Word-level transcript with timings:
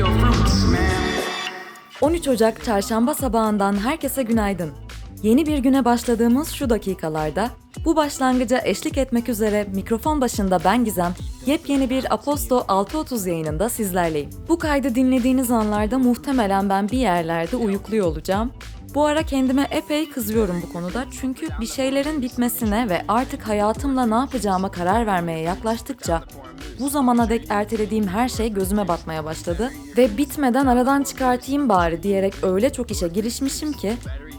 your 0.00 0.08
fruits, 0.08 0.64
man. 0.64 0.80
13 2.00 2.28
Ocak 2.28 2.64
çarşamba 2.64 3.14
sabahından 3.14 3.76
herkese 3.84 4.22
günaydın. 4.22 4.70
Yeni 5.22 5.46
bir 5.46 5.58
güne 5.58 5.84
başladığımız 5.84 6.50
şu 6.50 6.70
dakikalarda 6.70 7.50
bu 7.84 7.96
başlangıca 7.96 8.60
eşlik 8.64 8.98
etmek 8.98 9.28
üzere 9.28 9.66
mikrofon 9.74 10.20
başında 10.20 10.60
ben 10.64 10.84
Gizem, 10.84 11.14
yepyeni 11.46 11.90
bir 11.90 12.14
Aposto 12.14 12.58
6.30 12.58 13.28
yayınında 13.28 13.68
sizlerleyim. 13.68 14.30
Bu 14.48 14.58
kaydı 14.58 14.94
dinlediğiniz 14.94 15.50
anlarda 15.50 15.98
muhtemelen 15.98 16.68
ben 16.68 16.88
bir 16.88 16.98
yerlerde 16.98 17.56
uyukluyor 17.56 18.06
olacağım. 18.06 18.52
Bu 18.94 19.06
ara 19.06 19.22
kendime 19.22 19.68
epey 19.70 20.10
kızıyorum 20.10 20.62
bu 20.68 20.72
konuda 20.72 21.04
çünkü 21.20 21.48
bir 21.60 21.66
şeylerin 21.66 22.22
bitmesine 22.22 22.88
ve 22.88 23.02
artık 23.08 23.48
hayatımla 23.48 24.06
ne 24.06 24.14
yapacağıma 24.14 24.70
karar 24.70 25.06
vermeye 25.06 25.40
yaklaştıkça 25.40 26.22
bu 26.80 26.88
zamana 26.88 27.28
dek 27.28 27.46
ertelediğim 27.48 28.08
her 28.08 28.28
şey 28.28 28.52
gözüme 28.52 28.88
batmaya 28.88 29.24
başladı 29.24 29.70
ve 29.96 30.16
bitmeden 30.16 30.66
aradan 30.66 31.02
çıkartayım 31.02 31.68
bari 31.68 32.02
diyerek 32.02 32.34
öyle 32.42 32.72
çok 32.72 32.90
işe 32.90 33.08
girişmişim 33.08 33.72
ki 33.72 33.92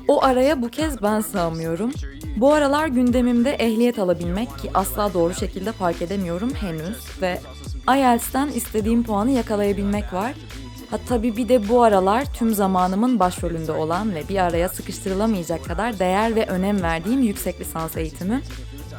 o 0.07 0.23
araya 0.23 0.61
bu 0.61 0.69
kez 0.69 1.01
ben 1.01 1.21
sığamıyorum. 1.21 1.91
Bu 2.37 2.53
aralar 2.53 2.87
gündemimde 2.87 3.51
ehliyet 3.51 3.99
alabilmek 3.99 4.59
ki 4.59 4.69
asla 4.73 5.13
doğru 5.13 5.33
şekilde 5.33 5.71
fark 5.71 6.01
edemiyorum 6.01 6.53
henüz 6.53 7.21
ve 7.21 7.39
IELTS'ten 7.97 8.47
istediğim 8.47 9.03
puanı 9.03 9.31
yakalayabilmek 9.31 10.13
var. 10.13 10.33
Ha 10.91 10.97
tabii 11.09 11.37
bir 11.37 11.49
de 11.49 11.69
bu 11.69 11.83
aralar 11.83 12.33
tüm 12.33 12.53
zamanımın 12.53 13.19
başrolünde 13.19 13.71
olan 13.71 14.15
ve 14.15 14.29
bir 14.29 14.37
araya 14.37 14.69
sıkıştırılamayacak 14.69 15.65
kadar 15.65 15.99
değer 15.99 16.35
ve 16.35 16.45
önem 16.45 16.81
verdiğim 16.81 17.23
yüksek 17.23 17.61
lisans 17.61 17.97
eğitimi. 17.97 18.41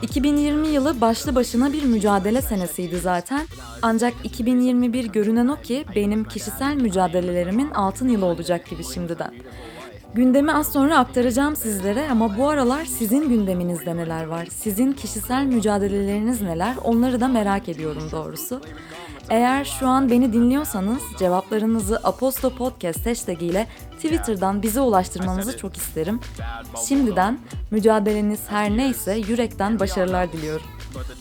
2020 0.02 0.68
yılı 0.68 1.00
başlı 1.00 1.34
başına 1.34 1.72
bir 1.72 1.84
mücadele 1.84 2.42
senesiydi 2.42 2.98
zaten. 2.98 3.46
Ancak 3.82 4.12
2021 4.24 5.04
görünen 5.04 5.48
o 5.48 5.56
ki 5.56 5.84
benim 5.96 6.24
kişisel 6.24 6.76
mücadelelerimin 6.76 7.70
altın 7.70 8.08
yılı 8.08 8.26
olacak 8.26 8.66
gibi 8.66 8.84
şimdiden. 8.84 9.34
Gündemi 10.14 10.52
az 10.52 10.72
sonra 10.72 10.98
aktaracağım 10.98 11.56
sizlere 11.56 12.08
ama 12.10 12.38
bu 12.38 12.48
aralar 12.48 12.84
sizin 12.84 13.28
gündeminizde 13.28 13.96
neler 13.96 14.24
var? 14.24 14.46
Sizin 14.46 14.92
kişisel 14.92 15.44
mücadeleleriniz 15.44 16.42
neler? 16.42 16.76
Onları 16.84 17.20
da 17.20 17.28
merak 17.28 17.68
ediyorum 17.68 18.02
doğrusu. 18.12 18.60
Eğer 19.30 19.64
şu 19.64 19.86
an 19.86 20.10
beni 20.10 20.32
dinliyorsanız 20.32 21.02
cevaplarınızı 21.18 22.00
Aposto 22.04 22.54
Podcast 22.54 23.06
hashtag 23.06 23.42
ile 23.42 23.66
Twitter'dan 23.96 24.62
bize 24.62 24.80
ulaştırmanızı 24.80 25.56
çok 25.58 25.76
isterim. 25.76 26.20
Şimdiden 26.88 27.38
mücadeleniz 27.70 28.40
her 28.48 28.76
neyse 28.76 29.14
yürekten 29.28 29.80
başarılar 29.80 30.32
diliyorum. 30.32 30.66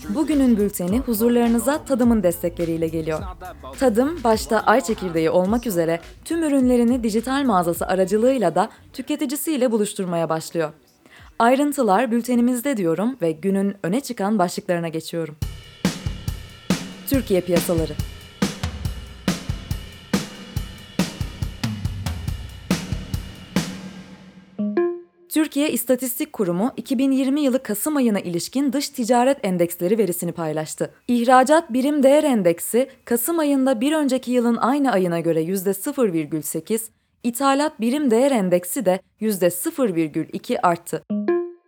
Bugünün 0.08 0.56
bülteni 0.56 0.98
huzurlarınıza 0.98 1.84
Tadım'ın 1.84 2.22
destekleriyle 2.22 2.88
geliyor. 2.88 3.22
Tadım, 3.78 4.24
başta 4.24 4.60
ay 4.60 4.80
çekirdeği 4.80 5.30
olmak 5.30 5.66
üzere 5.66 6.00
tüm 6.24 6.42
ürünlerini 6.42 7.02
dijital 7.02 7.44
mağazası 7.44 7.86
aracılığıyla 7.86 8.54
da 8.54 8.70
tüketicisiyle 8.92 9.70
buluşturmaya 9.70 10.28
başlıyor. 10.28 10.72
Ayrıntılar 11.38 12.10
bültenimizde 12.10 12.76
diyorum 12.76 13.16
ve 13.22 13.32
günün 13.32 13.76
öne 13.82 14.00
çıkan 14.00 14.38
başlıklarına 14.38 14.88
geçiyorum. 14.88 15.36
Türkiye 17.06 17.40
piyasaları 17.40 17.92
Türkiye 25.42 25.70
İstatistik 25.70 26.32
Kurumu 26.32 26.72
2020 26.76 27.40
yılı 27.40 27.62
Kasım 27.62 27.96
ayına 27.96 28.20
ilişkin 28.20 28.72
dış 28.72 28.88
ticaret 28.88 29.44
endeksleri 29.44 29.98
verisini 29.98 30.32
paylaştı. 30.32 30.94
İhracat 31.08 31.72
birim 31.72 32.02
değer 32.02 32.24
endeksi 32.24 32.88
Kasım 33.04 33.38
ayında 33.38 33.80
bir 33.80 33.92
önceki 33.92 34.30
yılın 34.30 34.56
aynı 34.56 34.92
ayına 34.92 35.20
göre 35.20 35.42
%0,8, 35.42 36.80
ithalat 37.22 37.80
birim 37.80 38.10
değer 38.10 38.30
endeksi 38.30 38.84
de 38.84 39.00
%0,2 39.20 40.60
arttı. 40.60 41.02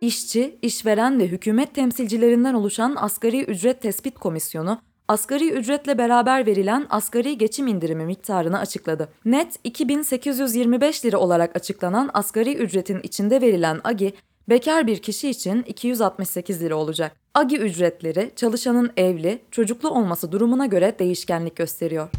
İşçi, 0.01 0.59
işveren 0.61 1.19
ve 1.19 1.27
hükümet 1.27 1.75
temsilcilerinden 1.75 2.53
oluşan 2.53 2.95
Asgari 2.97 3.43
Ücret 3.43 3.81
Tespit 3.81 4.19
Komisyonu 4.19 4.81
asgari 5.07 5.51
ücretle 5.51 5.97
beraber 5.97 6.45
verilen 6.45 6.85
asgari 6.89 7.37
geçim 7.37 7.67
indirimi 7.67 8.05
miktarını 8.05 8.59
açıkladı. 8.59 9.09
Net 9.25 9.55
2825 9.63 11.05
lira 11.05 11.17
olarak 11.17 11.55
açıklanan 11.55 12.09
asgari 12.13 12.55
ücretin 12.55 12.99
içinde 13.03 13.41
verilen 13.41 13.81
AGI, 13.83 14.13
bekar 14.49 14.87
bir 14.87 14.97
kişi 14.97 15.29
için 15.29 15.63
268 15.63 16.61
lira 16.61 16.75
olacak. 16.75 17.15
AGI 17.33 17.57
ücretleri 17.57 18.31
çalışanın 18.35 18.91
evli, 18.97 19.41
çocuklu 19.51 19.89
olması 19.89 20.31
durumuna 20.31 20.65
göre 20.65 20.95
değişkenlik 20.99 21.55
gösteriyor. 21.55 22.09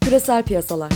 Küresel 0.00 0.42
piyasalar 0.42 0.92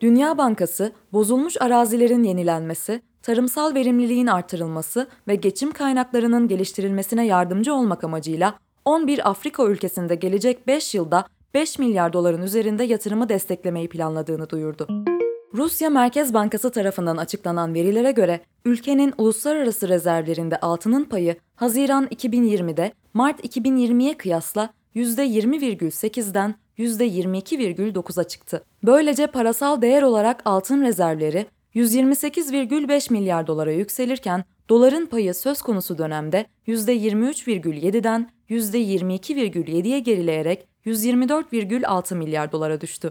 Dünya 0.00 0.38
Bankası, 0.38 0.92
bozulmuş 1.12 1.62
arazilerin 1.62 2.22
yenilenmesi, 2.22 3.02
tarımsal 3.24 3.74
verimliliğin 3.74 4.26
artırılması 4.26 5.06
ve 5.28 5.34
geçim 5.34 5.72
kaynaklarının 5.72 6.48
geliştirilmesine 6.48 7.26
yardımcı 7.26 7.74
olmak 7.74 8.04
amacıyla 8.04 8.54
11 8.84 9.30
Afrika 9.30 9.64
ülkesinde 9.64 10.14
gelecek 10.14 10.66
5 10.66 10.94
yılda 10.94 11.26
5 11.54 11.78
milyar 11.78 12.12
doların 12.12 12.42
üzerinde 12.42 12.84
yatırımı 12.84 13.28
desteklemeyi 13.28 13.88
planladığını 13.88 14.50
duyurdu. 14.50 14.88
Rusya 15.54 15.90
Merkez 15.90 16.34
Bankası 16.34 16.70
tarafından 16.70 17.16
açıklanan 17.16 17.74
verilere 17.74 18.12
göre 18.12 18.40
ülkenin 18.64 19.14
uluslararası 19.18 19.88
rezervlerinde 19.88 20.60
altının 20.60 21.04
payı 21.04 21.36
Haziran 21.56 22.06
2020'de 22.06 22.92
Mart 23.14 23.44
2020'ye 23.44 24.16
kıyasla 24.16 24.70
%20,8'den 24.94 26.54
%22,9'a 26.78 28.24
çıktı. 28.24 28.64
Böylece 28.82 29.26
parasal 29.26 29.82
değer 29.82 30.02
olarak 30.02 30.42
altın 30.44 30.82
rezervleri 30.82 31.46
128,5 31.74 33.12
milyar 33.12 33.46
dolara 33.46 33.72
yükselirken 33.72 34.44
doların 34.68 35.06
payı 35.06 35.34
söz 35.34 35.62
konusu 35.62 35.98
dönemde 35.98 36.46
%23,7'den 36.66 38.30
%22,7'ye 38.50 39.98
gerileyerek 39.98 40.68
124,6 40.86 42.14
milyar 42.14 42.52
dolara 42.52 42.80
düştü. 42.80 43.10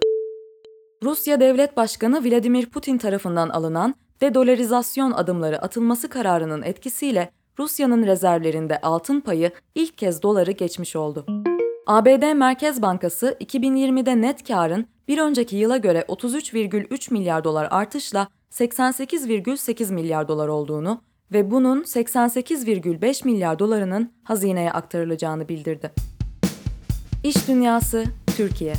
Rusya 1.03 1.39
Devlet 1.39 1.77
Başkanı 1.77 2.23
Vladimir 2.23 2.65
Putin 2.65 2.97
tarafından 2.97 3.49
alınan 3.49 3.95
dedolarizasyon 4.21 5.11
adımları 5.11 5.61
atılması 5.61 6.09
kararının 6.09 6.61
etkisiyle 6.61 7.29
Rusya'nın 7.59 8.05
rezervlerinde 8.05 8.81
altın 8.81 9.19
payı 9.19 9.51
ilk 9.75 9.97
kez 9.97 10.21
doları 10.21 10.51
geçmiş 10.51 10.95
oldu. 10.95 11.25
ABD 11.87 12.33
Merkez 12.33 12.81
Bankası 12.81 13.37
2020'de 13.41 14.21
net 14.21 14.47
karın 14.47 14.85
bir 15.07 15.17
önceki 15.17 15.55
yıla 15.55 15.77
göre 15.77 16.05
33,3 16.07 17.13
milyar 17.13 17.43
dolar 17.43 17.67
artışla 17.71 18.27
88,8 18.53 19.93
milyar 19.93 20.27
dolar 20.27 20.47
olduğunu 20.47 21.01
ve 21.31 21.51
bunun 21.51 21.81
88,5 21.83 23.25
milyar 23.25 23.59
dolarının 23.59 24.11
hazineye 24.23 24.71
aktarılacağını 24.71 25.49
bildirdi. 25.49 25.91
İş 27.23 27.47
Dünyası 27.47 28.03
Türkiye 28.37 28.73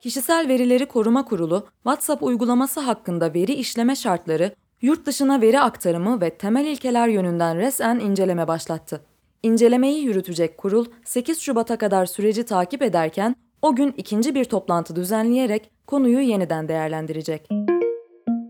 Kişisel 0.00 0.48
Verileri 0.48 0.86
Koruma 0.86 1.24
Kurulu, 1.24 1.66
WhatsApp 1.82 2.22
uygulaması 2.22 2.80
hakkında 2.80 3.34
veri 3.34 3.52
işleme 3.52 3.96
şartları, 3.96 4.54
yurt 4.82 5.06
dışına 5.06 5.40
veri 5.40 5.60
aktarımı 5.60 6.20
ve 6.20 6.30
temel 6.30 6.66
ilkeler 6.66 7.08
yönünden 7.08 7.58
resen 7.58 7.98
inceleme 7.98 8.48
başlattı. 8.48 9.00
İncelemeyi 9.44 10.04
yürütecek 10.04 10.58
kurul 10.58 10.86
8 11.04 11.40
Şubat'a 11.40 11.78
kadar 11.78 12.06
süreci 12.06 12.44
takip 12.44 12.82
ederken 12.82 13.36
o 13.62 13.76
gün 13.76 13.94
ikinci 13.96 14.34
bir 14.34 14.44
toplantı 14.44 14.96
düzenleyerek 14.96 15.70
konuyu 15.86 16.20
yeniden 16.20 16.68
değerlendirecek. 16.68 17.48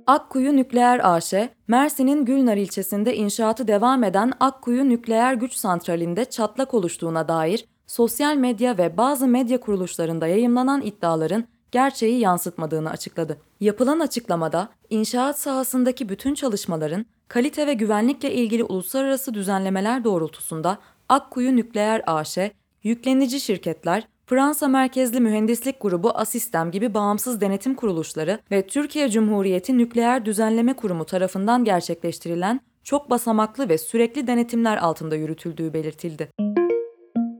Akkuyu 0.06 0.56
Nükleer 0.56 1.14
AŞ, 1.14 1.34
Mersin'in 1.68 2.24
Gülnar 2.24 2.56
ilçesinde 2.56 3.16
inşaatı 3.16 3.68
devam 3.68 4.04
eden 4.04 4.32
Akkuyu 4.40 4.88
Nükleer 4.88 5.34
Güç 5.34 5.54
Santrali'nde 5.54 6.24
çatlak 6.24 6.74
oluştuğuna 6.74 7.28
dair 7.28 7.64
sosyal 7.86 8.36
medya 8.36 8.78
ve 8.78 8.96
bazı 8.96 9.28
medya 9.28 9.60
kuruluşlarında 9.60 10.26
yayımlanan 10.26 10.82
iddiaların 10.82 11.44
gerçeği 11.72 12.20
yansıtmadığını 12.20 12.90
açıkladı. 12.90 13.40
Yapılan 13.60 14.00
açıklamada 14.00 14.68
inşaat 14.90 15.38
sahasındaki 15.38 16.08
bütün 16.08 16.34
çalışmaların 16.34 17.06
kalite 17.34 17.66
ve 17.66 17.74
güvenlikle 17.74 18.34
ilgili 18.34 18.64
uluslararası 18.64 19.34
düzenlemeler 19.34 20.04
doğrultusunda 20.04 20.78
Akkuyu 21.08 21.56
Nükleer 21.56 22.02
AŞ, 22.06 22.38
yüklenici 22.82 23.40
şirketler, 23.40 24.08
Fransa 24.26 24.68
merkezli 24.68 25.20
mühendislik 25.20 25.80
grubu 25.80 26.10
Asistem 26.10 26.70
gibi 26.70 26.94
bağımsız 26.94 27.40
denetim 27.40 27.74
kuruluşları 27.74 28.38
ve 28.50 28.66
Türkiye 28.66 29.10
Cumhuriyeti 29.10 29.78
Nükleer 29.78 30.24
Düzenleme 30.24 30.72
Kurumu 30.76 31.04
tarafından 31.04 31.64
gerçekleştirilen 31.64 32.60
çok 32.84 33.10
basamaklı 33.10 33.68
ve 33.68 33.78
sürekli 33.78 34.26
denetimler 34.26 34.76
altında 34.76 35.16
yürütüldüğü 35.16 35.74
belirtildi. 35.74 36.28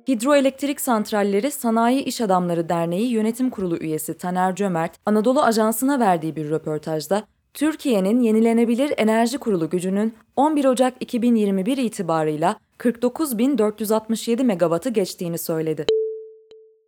Hidroelektrik 0.08 0.80
Santralleri 0.80 1.50
Sanayi 1.50 2.02
İş 2.02 2.20
Adamları 2.20 2.68
Derneği 2.68 3.10
Yönetim 3.10 3.50
Kurulu 3.50 3.76
üyesi 3.76 4.18
Taner 4.18 4.54
Cömert, 4.54 4.96
Anadolu 5.06 5.42
Ajansı'na 5.42 6.00
verdiği 6.00 6.36
bir 6.36 6.50
röportajda, 6.50 7.24
Türkiye'nin 7.54 8.20
Yenilenebilir 8.20 8.92
Enerji 8.96 9.38
Kurulu 9.38 9.70
gücünün 9.70 10.14
11 10.36 10.64
Ocak 10.64 10.94
2021 11.00 11.76
itibarıyla 11.76 12.56
49.467 12.78 14.44
megawattı 14.44 14.90
geçtiğini 14.90 15.38
söyledi. 15.38 15.86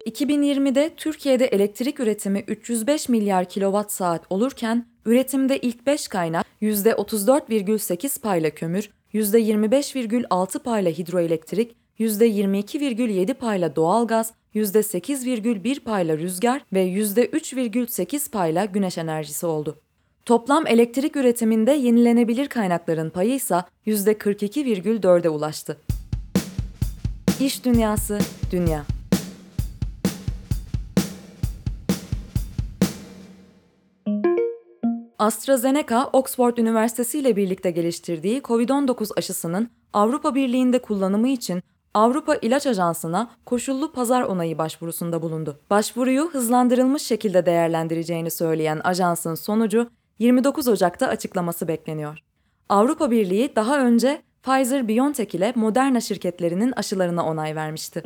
2020'de 0.07 0.91
Türkiye'de 0.97 1.47
elektrik 1.47 2.01
üretimi 2.01 2.45
305 2.49 3.09
milyar 3.09 3.45
kilowatt 3.49 3.93
saat 3.93 4.23
olurken 4.31 4.87
üretimde 5.05 5.59
ilk 5.59 5.87
5 5.87 6.09
kaynak 6.09 6.47
%34,8 6.63 8.21
payla 8.21 8.51
kömür, 8.51 8.91
%25,6 9.15 10.59
payla 10.59 10.91
hidroelektrik, 10.91 11.77
%22,7 11.99 13.35
payla 13.35 13.77
doğalgaz, 13.77 14.33
%8,1 14.55 15.81
payla 15.81 16.19
rüzgar 16.19 16.65
ve 16.73 16.87
%3,8 16.87 18.31
payla 18.31 18.65
güneş 18.65 18.99
enerjisi 18.99 19.47
oldu. 19.47 19.81
Toplam 20.27 20.67
elektrik 20.67 21.17
üretiminde 21.17 21.73
yenilenebilir 21.73 22.49
kaynakların 22.49 23.11
payı 23.11 23.35
ise 23.35 23.65
%42,4'e 23.87 25.29
ulaştı. 25.29 25.77
İş 27.41 27.65
Dünyası 27.65 28.19
Dünya 28.51 28.85
AstraZeneca, 35.19 36.07
Oxford 36.13 36.57
Üniversitesi 36.57 37.19
ile 37.19 37.37
birlikte 37.37 37.71
geliştirdiği 37.71 38.41
COVID-19 38.41 39.11
aşısının 39.17 39.71
Avrupa 39.93 40.35
Birliği'nde 40.35 40.79
kullanımı 40.79 41.29
için 41.29 41.63
Avrupa 41.95 42.35
İlaç 42.35 42.67
Ajansı'na 42.67 43.31
koşullu 43.45 43.93
pazar 43.93 44.23
onayı 44.23 44.59
başvurusunda 44.59 45.23
bulundu. 45.23 45.61
Başvuruyu 45.71 46.31
hızlandırılmış 46.31 47.03
şekilde 47.03 47.47
değerlendireceğini 47.47 48.31
söyleyen 48.31 48.81
ajansın 48.85 49.35
sonucu 49.35 49.91
29 50.19 50.69
Ocak'ta 50.69 51.07
açıklaması 51.07 51.69
bekleniyor. 51.69 52.19
Avrupa 52.69 53.11
Birliği 53.11 53.57
daha 53.57 53.81
önce 53.81 54.23
Pfizer-BioNTech 54.43 55.37
ile 55.37 55.53
Moderna 55.57 56.01
şirketlerinin 56.01 56.73
aşılarına 56.77 57.27
onay 57.27 57.57
vermişti. 57.57 58.03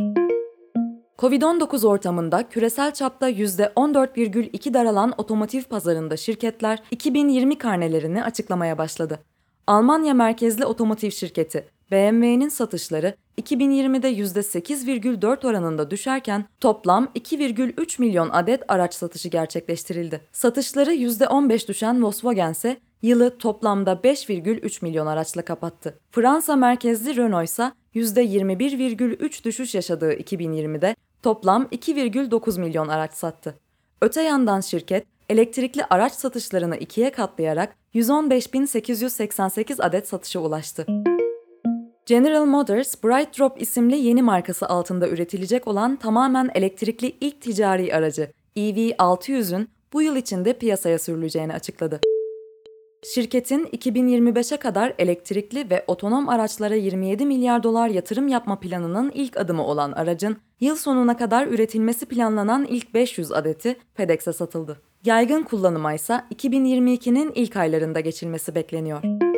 Covid-19 1.19 1.87
ortamında 1.87 2.49
küresel 2.49 2.95
çapta 2.95 3.31
%14,2 3.31 4.75
daralan 4.75 5.15
otomotiv 5.19 5.63
pazarında 5.63 6.17
şirketler 6.17 6.83
2020 6.91 7.59
karnelerini 7.59 8.25
açıklamaya 8.25 8.79
başladı. 8.79 9.19
Almanya 9.67 10.15
merkezli 10.15 10.67
otomotiv 10.67 11.11
şirketi 11.11 11.69
BMW'nin 11.91 12.49
satışları 12.49 13.15
2020'de 13.43 14.13
%8,4 14.13 15.47
oranında 15.47 15.91
düşerken 15.91 16.45
toplam 16.61 17.05
2,3 17.15 18.01
milyon 18.01 18.31
adet 18.31 18.63
araç 18.69 18.95
satışı 18.95 19.29
gerçekleştirildi. 19.29 20.21
Satışları 20.33 20.95
%15 20.95 21.69
düşen 21.69 22.03
Volkswagen 22.03 22.53
ise 22.53 22.77
yılı 23.03 23.39
toplamda 23.39 23.93
5,3 23.93 24.85
milyon 24.85 25.07
araçla 25.07 25.43
kapattı. 25.43 25.99
Fransa 26.11 26.57
merkezli 26.57 27.17
Renault 27.17 27.49
ise 27.49 27.73
%21,3 27.95 29.45
düşüş 29.45 29.75
yaşadığı 29.75 30.13
2020'de 30.13 30.97
toplam 31.23 31.63
2,9 31.63 32.61
milyon 32.61 32.89
araç 32.89 33.15
sattı. 33.15 33.55
Öte 34.03 34.23
yandan 34.23 34.61
şirket 34.61 35.07
elektrikli 35.29 35.85
araç 35.91 36.13
satışlarını 36.13 36.77
ikiye 36.77 37.13
katlayarak 37.13 37.77
115.888 37.95 39.83
adet 39.83 40.09
satışa 40.09 40.41
ulaştı. 40.41 40.87
General 42.11 42.45
Motors, 42.45 42.95
Bright 43.05 43.39
Drop 43.39 43.63
isimli 43.63 43.97
yeni 43.97 44.23
markası 44.23 44.69
altında 44.69 45.09
üretilecek 45.09 45.69
olan 45.69 45.97
tamamen 45.97 46.51
elektrikli 46.55 47.17
ilk 47.21 47.41
ticari 47.41 47.95
aracı 47.95 48.31
EV600'ün 48.57 49.69
bu 49.93 50.03
yıl 50.03 50.17
içinde 50.17 50.53
piyasaya 50.53 50.99
sürüleceğini 50.99 51.53
açıkladı. 51.53 52.01
Şirketin 53.15 53.65
2025'e 53.65 54.57
kadar 54.57 54.95
elektrikli 54.99 55.71
ve 55.71 55.85
otonom 55.87 56.29
araçlara 56.29 56.75
27 56.75 57.27
milyar 57.27 57.63
dolar 57.63 57.89
yatırım 57.89 58.29
yapma 58.29 58.61
planının 58.61 59.11
ilk 59.15 59.37
adımı 59.37 59.67
olan 59.67 59.93
aracın 59.93 60.37
yıl 60.61 60.77
sonuna 60.77 61.17
kadar 61.17 61.47
üretilmesi 61.47 62.07
planlanan 62.07 62.65
ilk 62.65 62.95
500 62.95 63.33
adeti 63.33 63.77
FedEx'e 63.95 64.33
satıldı. 64.33 64.81
Yaygın 65.05 65.43
kullanıma 65.43 65.95
ise 65.95 66.21
2022'nin 66.35 67.33
ilk 67.35 67.57
aylarında 67.57 68.01
geçilmesi 68.01 68.55
bekleniyor. 68.55 69.30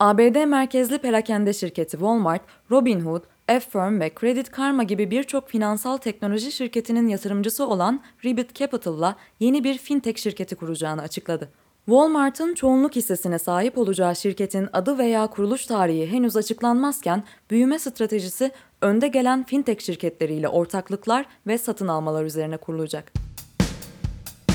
ABD 0.00 0.44
merkezli 0.44 0.98
perakende 0.98 1.52
şirketi 1.52 1.90
Walmart, 1.90 2.42
Robinhood, 2.70 3.22
Affirm 3.48 4.00
ve 4.00 4.10
Credit 4.20 4.50
Karma 4.50 4.82
gibi 4.82 5.10
birçok 5.10 5.48
finansal 5.48 5.96
teknoloji 5.96 6.52
şirketinin 6.52 7.08
yatırımcısı 7.08 7.66
olan 7.66 8.00
Ribbit 8.24 8.54
Capital'la 8.54 9.16
yeni 9.40 9.64
bir 9.64 9.78
fintech 9.78 10.18
şirketi 10.18 10.56
kuracağını 10.56 11.02
açıkladı. 11.02 11.48
Walmart'ın 11.86 12.54
çoğunluk 12.54 12.96
hissesine 12.96 13.38
sahip 13.38 13.78
olacağı 13.78 14.16
şirketin 14.16 14.68
adı 14.72 14.98
veya 14.98 15.26
kuruluş 15.26 15.66
tarihi 15.66 16.06
henüz 16.06 16.36
açıklanmazken 16.36 17.24
büyüme 17.50 17.78
stratejisi 17.78 18.50
önde 18.82 19.08
gelen 19.08 19.44
fintech 19.44 19.80
şirketleriyle 19.80 20.48
ortaklıklar 20.48 21.26
ve 21.46 21.58
satın 21.58 21.88
almalar 21.88 22.24
üzerine 22.24 22.56
kurulacak. 22.56 23.12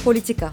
Politika 0.06 0.52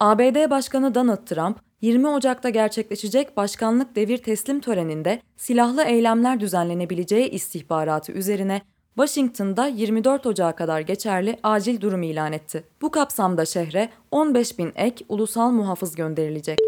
ABD 0.00 0.50
Başkanı 0.50 0.94
Donald 0.94 1.26
Trump, 1.26 1.58
20 1.80 2.08
Ocak'ta 2.08 2.48
gerçekleşecek 2.48 3.36
başkanlık 3.36 3.96
devir 3.96 4.18
teslim 4.18 4.60
töreninde 4.60 5.22
silahlı 5.36 5.82
eylemler 5.82 6.40
düzenlenebileceği 6.40 7.30
istihbaratı 7.30 8.12
üzerine 8.12 8.62
Washington'da 8.96 9.66
24 9.66 10.26
Ocak'a 10.26 10.56
kadar 10.56 10.80
geçerli 10.80 11.38
acil 11.42 11.80
durum 11.80 12.02
ilan 12.02 12.32
etti. 12.32 12.64
Bu 12.82 12.90
kapsamda 12.90 13.44
şehre 13.44 13.88
15 14.10 14.58
bin 14.58 14.72
ek 14.76 15.04
ulusal 15.08 15.50
muhafız 15.50 15.94
gönderilecek. 15.94 16.58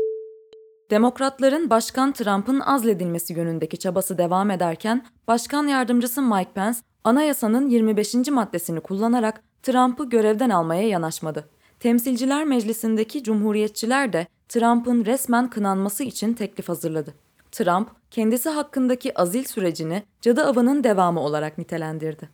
Demokratların 0.90 1.70
Başkan 1.70 2.12
Trump'ın 2.12 2.60
azledilmesi 2.60 3.32
yönündeki 3.32 3.78
çabası 3.78 4.18
devam 4.18 4.50
ederken, 4.50 5.06
Başkan 5.28 5.66
Yardımcısı 5.66 6.22
Mike 6.22 6.50
Pence, 6.54 6.78
anayasanın 7.04 7.68
25. 7.68 8.14
maddesini 8.14 8.80
kullanarak 8.80 9.42
Trump'ı 9.62 10.08
görevden 10.08 10.50
almaya 10.50 10.88
yanaşmadı. 10.88 11.48
Temsilciler 11.80 12.44
Meclisi'ndeki 12.44 13.22
Cumhuriyetçiler 13.22 14.12
de 14.12 14.26
Trump'ın 14.48 15.04
resmen 15.04 15.50
kınanması 15.50 16.04
için 16.04 16.34
teklif 16.34 16.68
hazırladı. 16.68 17.14
Trump, 17.52 17.88
kendisi 18.10 18.48
hakkındaki 18.48 19.18
azil 19.18 19.44
sürecini 19.44 20.02
cadı 20.20 20.44
avının 20.44 20.84
devamı 20.84 21.20
olarak 21.20 21.58
nitelendirdi. 21.58 22.28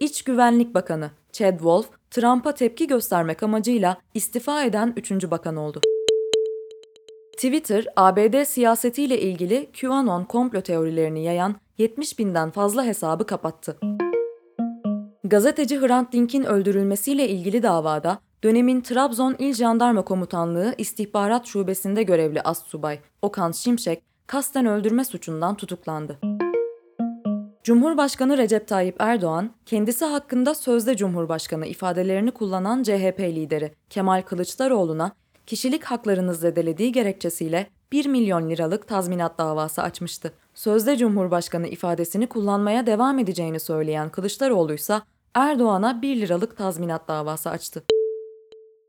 İç 0.00 0.22
Güvenlik 0.22 0.74
Bakanı 0.74 1.10
Chad 1.32 1.56
Wolf, 1.56 1.86
Trump'a 2.10 2.54
tepki 2.54 2.86
göstermek 2.86 3.42
amacıyla 3.42 3.96
istifa 4.14 4.64
eden 4.64 4.92
üçüncü 4.96 5.30
bakan 5.30 5.56
oldu. 5.56 5.80
Twitter, 7.32 7.86
ABD 7.96 8.44
siyasetiyle 8.44 9.20
ilgili 9.20 9.70
QAnon 9.80 10.24
komplo 10.24 10.60
teorilerini 10.60 11.24
yayan 11.24 11.54
70 11.78 12.18
binden 12.18 12.50
fazla 12.50 12.84
hesabı 12.84 13.26
kapattı. 13.26 13.78
Gazeteci 15.30 15.80
Hrant 15.80 16.12
Dink'in 16.12 16.44
öldürülmesiyle 16.44 17.28
ilgili 17.28 17.62
davada 17.62 18.18
dönemin 18.44 18.80
Trabzon 18.80 19.36
İl 19.38 19.54
Jandarma 19.54 20.02
Komutanlığı 20.02 20.74
İstihbarat 20.78 21.46
Şubesi'nde 21.46 22.02
görevli 22.02 22.40
astsubay 22.40 22.98
Okan 23.22 23.52
Şimşek 23.52 24.02
kasten 24.26 24.66
öldürme 24.66 25.04
suçundan 25.04 25.54
tutuklandı. 25.54 26.18
Cumhurbaşkanı 27.64 28.38
Recep 28.38 28.68
Tayyip 28.68 28.96
Erdoğan, 28.98 29.50
kendisi 29.66 30.04
hakkında 30.04 30.54
sözde 30.54 30.96
Cumhurbaşkanı 30.96 31.66
ifadelerini 31.66 32.30
kullanan 32.30 32.82
CHP 32.82 33.20
lideri 33.20 33.72
Kemal 33.90 34.22
Kılıçdaroğlu'na 34.22 35.12
kişilik 35.46 35.84
haklarını 35.84 36.34
zedelediği 36.34 36.92
gerekçesiyle 36.92 37.66
1 37.92 38.06
milyon 38.06 38.50
liralık 38.50 38.88
tazminat 38.88 39.38
davası 39.38 39.82
açmıştı. 39.82 40.32
Sözde 40.54 40.96
Cumhurbaşkanı 40.96 41.68
ifadesini 41.68 42.26
kullanmaya 42.26 42.86
devam 42.86 43.18
edeceğini 43.18 43.60
söyleyen 43.60 44.08
Kılıçdaroğlu 44.08 44.74
ise 44.74 45.00
Erdoğan'a 45.34 46.02
1 46.02 46.20
liralık 46.20 46.56
tazminat 46.56 47.08
davası 47.08 47.50
açtı. 47.50 47.84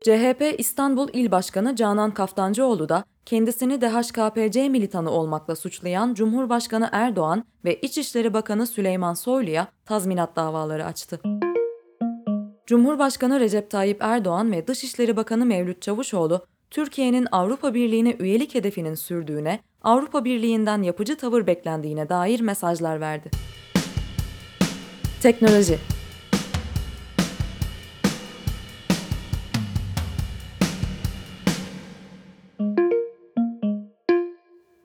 CHP 0.04 0.54
İstanbul 0.58 1.08
İl 1.12 1.30
Başkanı 1.30 1.76
Canan 1.76 2.14
Kaftancıoğlu 2.14 2.88
da 2.88 3.04
kendisini 3.26 3.80
DHKPC 3.80 4.68
militanı 4.68 5.10
olmakla 5.10 5.56
suçlayan 5.56 6.14
Cumhurbaşkanı 6.14 6.88
Erdoğan 6.92 7.44
ve 7.64 7.80
İçişleri 7.80 8.34
Bakanı 8.34 8.66
Süleyman 8.66 9.14
Soylu'ya 9.14 9.68
tazminat 9.86 10.36
davaları 10.36 10.84
açtı. 10.84 11.20
Cumhurbaşkanı 12.66 13.40
Recep 13.40 13.70
Tayyip 13.70 13.98
Erdoğan 14.00 14.52
ve 14.52 14.66
Dışişleri 14.66 15.16
Bakanı 15.16 15.46
Mevlüt 15.46 15.82
Çavuşoğlu, 15.82 16.46
Türkiye'nin 16.70 17.26
Avrupa 17.32 17.74
Birliği'ne 17.74 18.16
üyelik 18.18 18.54
hedefinin 18.54 18.94
sürdüğüne, 18.94 19.60
Avrupa 19.82 20.24
Birliği'nden 20.24 20.82
yapıcı 20.82 21.16
tavır 21.16 21.46
beklendiğine 21.46 22.08
dair 22.08 22.40
mesajlar 22.40 23.00
verdi. 23.00 23.30
Teknoloji 25.22 25.78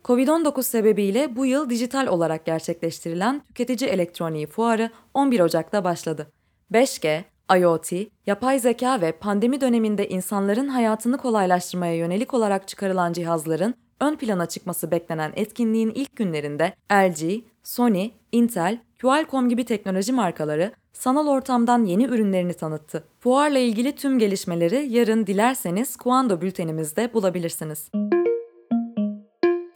Covid-19 0.08 0.64
sebebiyle 0.64 1.36
bu 1.36 1.46
yıl 1.46 1.70
dijital 1.70 2.08
olarak 2.08 2.46
gerçekleştirilen 2.46 3.42
tüketici 3.48 3.90
elektroniği 3.90 4.48
fuarı 4.48 4.90
11 5.14 5.40
Ocak'ta 5.40 5.84
başladı. 5.84 6.28
5G, 6.72 7.24
IoT, 7.60 7.92
yapay 8.26 8.60
zeka 8.60 9.02
ve 9.02 9.12
pandemi 9.12 9.62
döneminde 9.62 10.10
insanların 10.10 10.68
hayatını 10.68 11.18
kolaylaştırmaya 11.18 11.96
yönelik 11.96 12.34
olarak 12.34 12.68
çıkarılan 12.68 13.14
cihazların 13.14 13.76
ön 14.00 14.16
plana 14.16 14.46
çıkması 14.46 14.92
beklenen 14.92 15.34
etkinliğin 15.36 15.92
ilk 15.96 16.16
günlerinde 16.16 16.74
LG, 16.92 17.44
Sony, 17.64 18.10
Intel, 18.32 18.80
Qualcomm 19.02 19.50
gibi 19.50 19.66
teknoloji 19.66 20.12
markaları 20.12 20.72
sanal 20.94 21.28
ortamdan 21.28 21.86
yeni 21.86 22.06
ürünlerini 22.06 22.54
tanıttı. 22.54 23.04
Fuarla 23.20 23.60
ilgili 23.60 23.96
tüm 23.96 24.20
gelişmeleri 24.20 24.88
yarın 24.90 25.28
dilerseniz 25.28 25.96
Kuando 25.96 26.42
bültenimizde 26.42 27.14
bulabilirsiniz. 27.14 27.90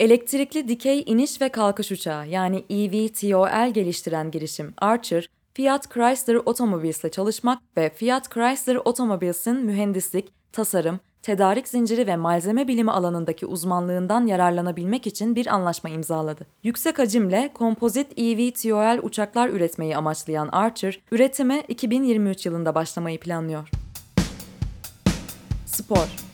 Elektrikli 0.02 0.68
dikey 0.68 1.04
iniş 1.06 1.42
ve 1.42 1.50
kalkış 1.50 1.92
uçağı 1.92 2.28
yani 2.28 2.66
eVTOL 2.70 3.74
geliştiren 3.74 4.32
girişim 4.32 4.74
Archer, 4.78 5.30
Fiat 5.54 5.94
Chrysler 5.94 6.36
Automobils'le 6.36 7.12
çalışmak 7.12 7.60
ve 7.78 7.90
Fiat 7.90 8.30
Chrysler 8.34 8.76
Automobils'in 8.76 9.66
mühendislik, 9.66 10.32
tasarım, 10.52 11.00
tedarik 11.22 11.68
zinciri 11.68 12.08
ve 12.08 12.16
malzeme 12.16 12.68
bilimi 12.68 12.92
alanındaki 12.92 13.46
uzmanlığından 13.46 14.28
yararlanabilmek 14.28 15.08
için 15.08 15.36
bir 15.36 15.48
anlaşma 15.48 15.90
imzaladı. 15.90 16.46
Yüksek 16.64 17.00
hacimle 17.00 17.52
kompozit 17.54 18.20
eVTOL 18.20 19.00
uçaklar 19.04 19.50
üretmeyi 19.50 19.98
amaçlayan 19.98 20.50
Archer, 20.52 21.00
üretime 21.12 21.64
2023 21.68 22.46
yılında 22.46 22.76
başlamayı 22.76 23.20
planlıyor. 23.20 23.70
Spor 25.66 26.31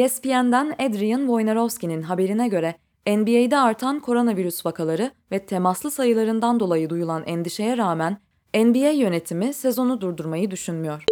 ESPN'den 0.00 0.74
Adrian 0.78 1.20
Wojnarowski'nin 1.20 2.02
haberine 2.02 2.48
göre 2.48 2.74
NBA'de 3.06 3.58
artan 3.58 4.00
koronavirüs 4.00 4.66
vakaları 4.66 5.10
ve 5.30 5.38
temaslı 5.38 5.90
sayılarından 5.90 6.60
dolayı 6.60 6.90
duyulan 6.90 7.22
endişeye 7.26 7.76
rağmen 7.76 8.18
NBA 8.54 8.90
yönetimi 8.90 9.54
sezonu 9.54 10.00
durdurmayı 10.00 10.50
düşünmüyor. 10.50 11.04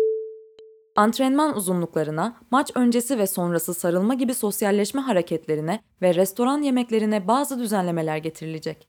Antrenman 0.97 1.57
uzunluklarına, 1.57 2.37
maç 2.51 2.71
öncesi 2.75 3.19
ve 3.19 3.27
sonrası 3.27 3.75
sarılma 3.75 4.15
gibi 4.15 4.35
sosyalleşme 4.35 5.01
hareketlerine 5.01 5.81
ve 6.03 6.15
restoran 6.15 6.63
yemeklerine 6.63 7.29
bazı 7.29 7.59
düzenlemeler 7.59 8.17
getirilecek. 8.17 8.89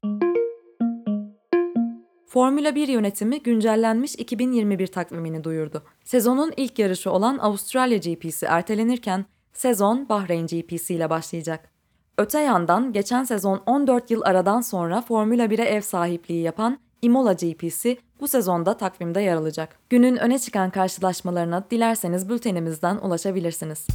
Formula 2.27 2.75
1 2.75 2.87
yönetimi 2.87 3.43
güncellenmiş 3.43 4.15
2021 4.15 4.87
takvimini 4.87 5.43
duyurdu. 5.43 5.83
Sezonun 6.03 6.53
ilk 6.57 6.79
yarışı 6.79 7.11
olan 7.11 7.37
Avustralya 7.37 7.97
GP'si 7.97 8.45
ertelenirken 8.45 9.25
sezon 9.53 10.09
Bahreyn 10.09 10.47
GP'si 10.47 10.95
ile 10.95 11.09
başlayacak. 11.09 11.69
Öte 12.17 12.39
yandan 12.39 12.93
geçen 12.93 13.23
sezon 13.23 13.61
14 13.65 14.11
yıl 14.11 14.21
aradan 14.21 14.61
sonra 14.61 15.01
Formula 15.01 15.45
1'e 15.45 15.65
ev 15.65 15.81
sahipliği 15.81 16.41
yapan 16.41 16.79
Imola 17.01 17.33
GP'si 17.33 17.97
bu 18.19 18.27
sezonda 18.27 18.77
takvimde 18.77 19.21
yer 19.21 19.35
alacak. 19.35 19.79
Günün 19.89 20.17
öne 20.17 20.39
çıkan 20.39 20.69
karşılaşmalarına 20.69 21.63
dilerseniz 21.71 22.29
bültenimizden 22.29 22.97
ulaşabilirsiniz. 22.97 23.87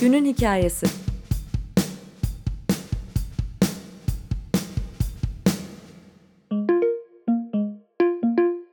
Günün 0.00 0.24
hikayesi 0.24 0.86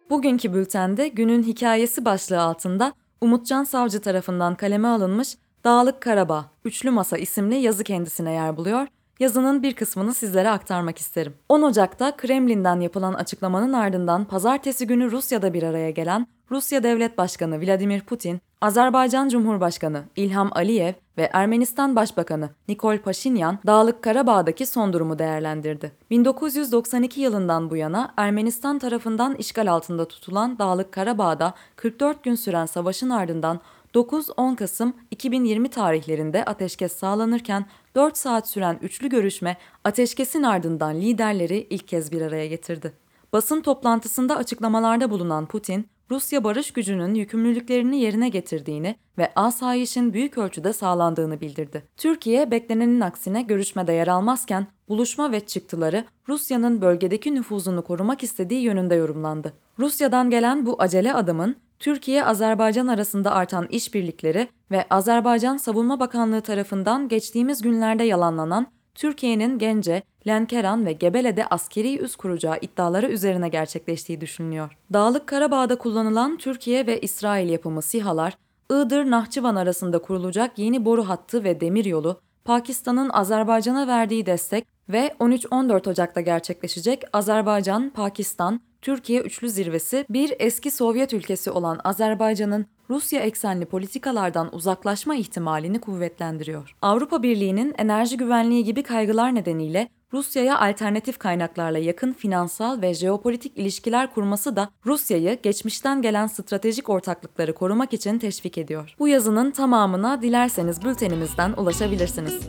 Bugünkü 0.09 0.53
bültende 0.53 1.07
günün 1.07 1.43
hikayesi 1.43 2.05
başlığı 2.05 2.41
altında 2.41 2.93
Umutcan 3.23 3.63
Savcı 3.63 4.01
tarafından 4.01 4.55
kaleme 4.55 4.87
alınmış 4.87 5.37
Dağlık 5.63 6.01
Karabağ, 6.01 6.45
Üçlü 6.65 6.91
Masa 6.91 7.17
isimli 7.17 7.55
yazı 7.55 7.83
kendisine 7.83 8.31
yer 8.31 8.57
buluyor. 8.57 8.87
Yazının 9.19 9.63
bir 9.63 9.73
kısmını 9.73 10.13
sizlere 10.13 10.49
aktarmak 10.49 10.97
isterim. 10.97 11.33
10 11.49 11.61
Ocak'ta 11.61 12.17
Kremlin'den 12.17 12.79
yapılan 12.79 13.13
açıklamanın 13.13 13.73
ardından 13.73 14.25
pazartesi 14.25 14.87
günü 14.87 15.11
Rusya'da 15.11 15.53
bir 15.53 15.63
araya 15.63 15.89
gelen 15.89 16.27
Rusya 16.53 16.83
Devlet 16.83 17.17
Başkanı 17.17 17.62
Vladimir 17.62 18.01
Putin, 18.01 18.41
Azerbaycan 18.62 19.29
Cumhurbaşkanı 19.29 20.03
İlham 20.15 20.50
Aliyev 20.51 20.93
ve 21.17 21.29
Ermenistan 21.33 21.95
Başbakanı 21.95 22.50
Nikol 22.67 22.98
Paşinyan 22.98 23.60
Dağlık 23.65 24.01
Karabağ'daki 24.01 24.65
son 24.65 24.93
durumu 24.93 25.19
değerlendirdi. 25.19 25.91
1992 26.10 27.22
yılından 27.22 27.69
bu 27.69 27.75
yana 27.75 28.13
Ermenistan 28.17 28.79
tarafından 28.79 29.36
işgal 29.36 29.72
altında 29.72 30.07
tutulan 30.07 30.60
Dağlık 30.60 30.91
Karabağ'da 30.91 31.53
44 31.75 32.24
gün 32.24 32.36
süren 32.36 32.65
savaşın 32.65 33.10
ardından 33.10 33.60
9-10 33.93 34.55
Kasım 34.55 34.93
2020 35.12 35.69
tarihlerinde 35.69 36.45
ateşkes 36.45 36.95
sağlanırken 36.95 37.65
4 37.95 38.17
saat 38.17 38.50
süren 38.50 38.79
üçlü 38.81 39.10
görüşme 39.10 39.57
ateşkesin 39.83 40.43
ardından 40.43 40.95
liderleri 40.95 41.67
ilk 41.69 41.88
kez 41.88 42.12
bir 42.12 42.22
araya 42.22 42.48
getirdi. 42.48 42.93
Basın 43.33 43.62
toplantısında 43.62 44.36
açıklamalarda 44.36 45.12
bulunan 45.12 45.45
Putin, 45.45 45.88
Rusya 46.13 46.43
barış 46.43 46.72
gücünün 46.72 47.13
yükümlülüklerini 47.13 48.00
yerine 48.00 48.29
getirdiğini 48.29 48.96
ve 49.17 49.32
asayişin 49.36 50.13
büyük 50.13 50.38
ölçüde 50.38 50.74
sağlandığını 50.74 51.41
bildirdi. 51.41 51.84
Türkiye 51.98 52.51
beklenenin 52.51 53.01
aksine 53.01 53.41
görüşmede 53.41 53.93
yer 53.93 54.08
almazken 54.08 54.67
buluşma 54.89 55.32
ve 55.32 55.39
çıktıları 55.39 56.05
Rusya'nın 56.29 56.82
bölgedeki 56.82 57.36
nüfuzunu 57.36 57.84
korumak 57.84 58.24
istediği 58.24 58.62
yönünde 58.62 58.96
yorumlandı. 58.96 59.53
Rusya'dan 59.79 60.29
gelen 60.29 60.65
bu 60.65 60.75
acele 60.79 61.13
adımın 61.13 61.55
Türkiye-Azerbaycan 61.79 62.88
arasında 62.88 63.32
artan 63.32 63.67
işbirlikleri 63.67 64.48
ve 64.72 64.86
Azerbaycan 64.89 65.58
Savunma 65.58 66.00
Bakanlığı 66.00 66.41
tarafından 66.41 67.08
geçtiğimiz 67.08 67.62
günlerde 67.62 68.03
yalanlanan 68.03 68.67
Türkiye'nin 68.95 69.59
Gence, 69.59 70.03
Lenkeran 70.27 70.85
ve 70.85 70.93
Gebele'de 70.93 71.45
askeri 71.45 72.00
üs 72.00 72.15
kuracağı 72.15 72.57
iddiaları 72.62 73.07
üzerine 73.07 73.50
gerçekleştiği 73.50 74.21
düşünülüyor. 74.21 74.77
Dağlık 74.93 75.27
Karabağ'da 75.27 75.77
kullanılan 75.77 76.38
Türkiye 76.38 76.88
ve 76.88 77.01
İsrail 77.01 77.50
yapımı 77.50 77.81
SİHA'lar, 77.81 78.38
Iğdır-Nahçıvan 78.69 79.55
arasında 79.55 80.00
kurulacak 80.00 80.59
yeni 80.59 80.85
boru 80.85 81.09
hattı 81.09 81.43
ve 81.43 81.62
demiryolu, 81.62 82.19
Pakistan'ın 82.45 83.09
Azerbaycan'a 83.09 83.88
verdiği 83.88 84.25
destek 84.25 84.65
ve 84.89 85.15
13-14 85.19 85.89
Ocak'ta 85.89 86.21
gerçekleşecek 86.21 87.03
Azerbaycan-Pakistan 87.13 88.59
Türkiye 88.81 89.21
üçlü 89.21 89.50
zirvesi 89.50 90.05
bir 90.09 90.33
eski 90.39 90.71
Sovyet 90.71 91.13
ülkesi 91.13 91.51
olan 91.51 91.79
Azerbaycan'ın 91.83 92.65
Rusya 92.89 93.19
eksenli 93.19 93.65
politikalardan 93.65 94.55
uzaklaşma 94.55 95.15
ihtimalini 95.15 95.81
kuvvetlendiriyor. 95.81 96.75
Avrupa 96.81 97.23
Birliği'nin 97.23 97.75
enerji 97.77 98.17
güvenliği 98.17 98.63
gibi 98.63 98.83
kaygılar 98.83 99.35
nedeniyle 99.35 99.89
Rusya'ya 100.13 100.59
alternatif 100.59 101.17
kaynaklarla 101.17 101.77
yakın 101.77 102.13
finansal 102.13 102.81
ve 102.81 102.93
jeopolitik 102.93 103.57
ilişkiler 103.57 104.13
kurması 104.13 104.55
da 104.55 104.69
Rusya'yı 104.85 105.39
geçmişten 105.43 106.01
gelen 106.01 106.27
stratejik 106.27 106.89
ortaklıkları 106.89 107.53
korumak 107.53 107.93
için 107.93 108.19
teşvik 108.19 108.57
ediyor. 108.57 108.95
Bu 108.99 109.07
yazının 109.07 109.51
tamamına 109.51 110.21
dilerseniz 110.21 110.83
bültenimizden 110.85 111.53
ulaşabilirsiniz. 111.53 112.39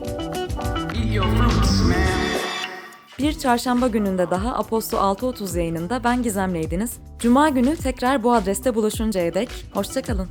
Bir 3.18 3.38
çarşamba 3.38 3.88
gününde 3.88 4.30
daha 4.30 4.54
Aposto 4.54 4.96
6.30 4.96 5.58
yayınında 5.58 6.04
ben 6.04 6.22
Gizem'leydiniz. 6.22 6.92
Cuma 7.18 7.48
günü 7.48 7.76
tekrar 7.76 8.22
bu 8.22 8.32
adreste 8.32 8.74
buluşuncaya 8.74 9.34
dek 9.34 9.48
hoşçakalın. 9.74 10.28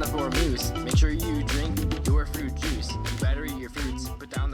the 0.00 0.48
moose. 0.48 0.72
Make 0.84 0.96
sure 0.96 1.10
you 1.10 1.42
drink 1.44 2.06
your 2.06 2.26
fruit 2.26 2.54
juice. 2.56 2.90
You 2.92 3.18
better 3.20 3.44
eat 3.44 3.58
your 3.58 3.70
fruits, 3.70 4.08
put 4.18 4.30
down 4.30 4.50